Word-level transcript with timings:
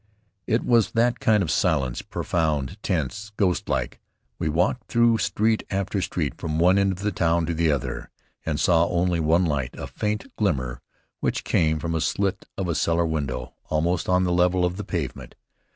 It 0.47 0.65
was 0.65 0.93
that 0.93 1.19
kind 1.19 1.43
of 1.43 1.51
silence, 1.51 2.01
profound, 2.01 2.81
tense, 2.81 3.33
ghostlike. 3.37 3.99
We 4.39 4.49
walked 4.49 4.87
through 4.87 5.19
street 5.19 5.61
after 5.69 6.01
street, 6.01 6.33
from 6.41 6.57
one 6.57 6.79
end 6.79 6.91
of 6.91 7.01
the 7.01 7.11
town 7.11 7.45
to 7.45 7.53
the 7.53 7.71
other, 7.71 8.09
and 8.43 8.59
saw 8.59 8.87
only 8.87 9.19
one 9.19 9.45
light, 9.45 9.75
a 9.77 9.85
faint 9.85 10.35
glimmer 10.37 10.81
which 11.19 11.43
came 11.43 11.77
from 11.77 11.93
a 11.93 12.01
slit 12.01 12.47
of 12.57 12.67
a 12.67 12.73
cellar 12.73 13.05
window 13.05 13.53
almost 13.65 14.09
on 14.09 14.23
the 14.23 14.33
level 14.33 14.65
of 14.65 14.77
the 14.77 14.83
pavement. 14.83 15.35